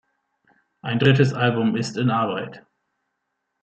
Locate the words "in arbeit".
1.95-2.65